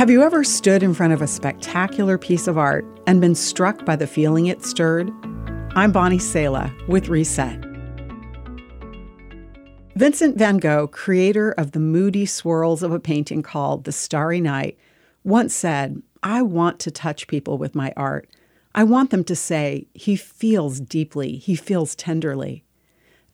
Have 0.00 0.08
you 0.08 0.22
ever 0.22 0.42
stood 0.44 0.82
in 0.82 0.94
front 0.94 1.12
of 1.12 1.20
a 1.20 1.26
spectacular 1.26 2.16
piece 2.16 2.46
of 2.46 2.56
art 2.56 2.86
and 3.06 3.20
been 3.20 3.34
struck 3.34 3.84
by 3.84 3.96
the 3.96 4.06
feeling 4.06 4.46
it 4.46 4.64
stirred? 4.64 5.12
I'm 5.76 5.92
Bonnie 5.92 6.18
Sala 6.18 6.74
with 6.88 7.08
Reset. 7.08 7.62
Vincent 9.96 10.38
van 10.38 10.56
Gogh, 10.56 10.86
creator 10.86 11.50
of 11.52 11.72
the 11.72 11.80
moody 11.80 12.24
swirls 12.24 12.82
of 12.82 12.92
a 12.92 12.98
painting 12.98 13.42
called 13.42 13.84
The 13.84 13.92
Starry 13.92 14.40
Night, 14.40 14.78
once 15.22 15.54
said, 15.54 16.02
I 16.22 16.40
want 16.40 16.80
to 16.80 16.90
touch 16.90 17.28
people 17.28 17.58
with 17.58 17.74
my 17.74 17.92
art. 17.94 18.26
I 18.74 18.84
want 18.84 19.10
them 19.10 19.24
to 19.24 19.36
say, 19.36 19.86
he 19.92 20.16
feels 20.16 20.80
deeply, 20.80 21.36
he 21.36 21.54
feels 21.54 21.94
tenderly. 21.94 22.64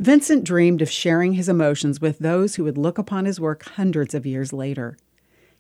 Vincent 0.01 0.43
dreamed 0.43 0.83
of 0.83 0.91
sharing 0.91 1.35
his 1.35 1.48
emotions 1.48 2.01
with 2.01 2.19
those 2.19 2.57
who 2.57 2.64
would 2.64 2.77
look 2.77 2.98
upon 2.98 3.25
his 3.25 3.39
work 3.39 3.62
hundreds 3.77 4.14
of 4.14 4.27
years 4.27 4.53
later. 4.53 4.96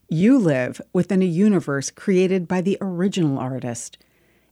You 0.08 0.38
live 0.38 0.80
within 0.92 1.20
a 1.20 1.26
universe 1.26 1.90
created 1.90 2.46
by 2.46 2.60
the 2.60 2.78
original 2.80 3.40
artist. 3.40 3.98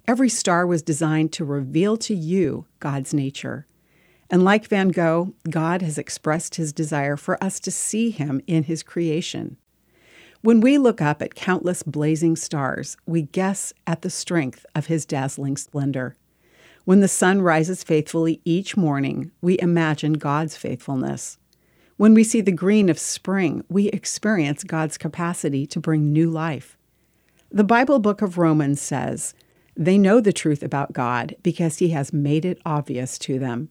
Every 0.04 0.28
star 0.28 0.66
was 0.66 0.82
designed 0.82 1.32
to 1.34 1.44
reveal 1.44 1.96
to 1.98 2.14
you 2.14 2.66
God's 2.80 3.14
nature. 3.14 3.68
And 4.28 4.42
like 4.42 4.66
Van 4.66 4.88
Gogh, 4.88 5.32
God 5.48 5.80
has 5.80 5.96
expressed 5.96 6.56
his 6.56 6.72
desire 6.72 7.16
for 7.16 7.42
us 7.42 7.60
to 7.60 7.70
see 7.70 8.10
him 8.10 8.40
in 8.48 8.64
his 8.64 8.82
creation. 8.82 9.56
When 10.40 10.60
we 10.60 10.76
look 10.76 11.00
up 11.00 11.22
at 11.22 11.36
countless 11.36 11.84
blazing 11.84 12.34
stars, 12.34 12.96
we 13.06 13.22
guess 13.22 13.72
at 13.86 14.02
the 14.02 14.10
strength 14.10 14.66
of 14.74 14.86
his 14.86 15.06
dazzling 15.06 15.56
splendor. 15.56 16.16
When 16.84 16.98
the 16.98 17.06
sun 17.06 17.40
rises 17.40 17.84
faithfully 17.84 18.40
each 18.44 18.76
morning, 18.76 19.30
we 19.40 19.60
imagine 19.60 20.14
God's 20.14 20.56
faithfulness. 20.56 21.38
When 21.96 22.12
we 22.12 22.24
see 22.24 22.40
the 22.40 22.50
green 22.50 22.88
of 22.88 22.98
spring, 22.98 23.64
we 23.68 23.88
experience 23.88 24.64
God's 24.64 24.98
capacity 24.98 25.64
to 25.68 25.78
bring 25.78 26.12
new 26.12 26.28
life. 26.28 26.76
The 27.52 27.62
Bible 27.62 28.00
book 28.00 28.20
of 28.20 28.36
Romans 28.36 28.80
says, 28.80 29.32
They 29.76 29.96
know 29.96 30.20
the 30.20 30.32
truth 30.32 30.64
about 30.64 30.92
God 30.92 31.36
because 31.44 31.78
he 31.78 31.90
has 31.90 32.12
made 32.12 32.44
it 32.44 32.60
obvious 32.66 33.16
to 33.20 33.38
them. 33.38 33.68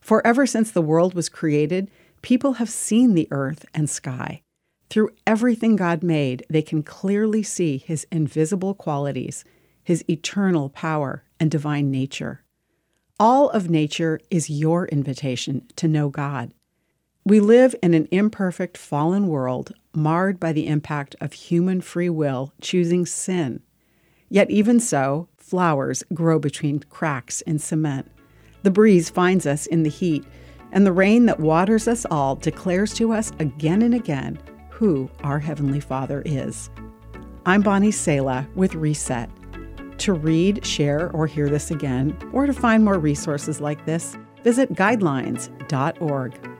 For 0.00 0.26
ever 0.26 0.44
since 0.44 0.72
the 0.72 0.82
world 0.82 1.14
was 1.14 1.28
created, 1.28 1.88
people 2.20 2.54
have 2.54 2.68
seen 2.68 3.14
the 3.14 3.28
earth 3.30 3.64
and 3.72 3.88
sky. 3.88 4.42
Through 4.90 5.10
everything 5.24 5.76
God 5.76 6.02
made, 6.02 6.44
they 6.50 6.62
can 6.62 6.82
clearly 6.82 7.44
see 7.44 7.78
his 7.78 8.08
invisible 8.10 8.74
qualities, 8.74 9.44
his 9.84 10.04
eternal 10.10 10.68
power, 10.68 11.22
and 11.38 11.48
divine 11.48 11.92
nature. 11.92 12.42
All 13.20 13.50
of 13.50 13.70
nature 13.70 14.18
is 14.30 14.50
your 14.50 14.86
invitation 14.88 15.68
to 15.76 15.86
know 15.86 16.08
God. 16.08 16.52
We 17.24 17.38
live 17.38 17.76
in 17.82 17.94
an 17.94 18.08
imperfect, 18.10 18.76
fallen 18.76 19.28
world 19.28 19.72
marred 19.94 20.40
by 20.40 20.52
the 20.52 20.66
impact 20.66 21.14
of 21.20 21.32
human 21.32 21.80
free 21.80 22.08
will 22.08 22.52
choosing 22.60 23.06
sin. 23.06 23.60
Yet, 24.28 24.50
even 24.50 24.80
so, 24.80 25.28
flowers 25.36 26.02
grow 26.12 26.40
between 26.40 26.80
cracks 26.80 27.40
in 27.42 27.60
cement. 27.60 28.10
The 28.64 28.72
breeze 28.72 29.08
finds 29.08 29.46
us 29.46 29.66
in 29.66 29.84
the 29.84 29.90
heat, 29.90 30.24
and 30.72 30.84
the 30.84 30.92
rain 30.92 31.26
that 31.26 31.38
waters 31.38 31.86
us 31.86 32.04
all 32.10 32.34
declares 32.34 32.92
to 32.94 33.12
us 33.12 33.30
again 33.38 33.82
and 33.82 33.94
again 33.94 34.38
who 34.70 35.08
our 35.22 35.38
Heavenly 35.38 35.80
Father 35.80 36.22
is. 36.24 36.70
I'm 37.46 37.62
Bonnie 37.62 37.92
Sala 37.92 38.48
with 38.56 38.74
Reset. 38.74 39.30
To 39.98 40.12
read, 40.12 40.66
share, 40.66 41.10
or 41.12 41.28
hear 41.28 41.48
this 41.48 41.70
again, 41.70 42.16
or 42.32 42.46
to 42.46 42.52
find 42.52 42.84
more 42.84 42.98
resources 42.98 43.60
like 43.60 43.84
this, 43.86 44.16
visit 44.42 44.72
guidelines.org. 44.72 46.51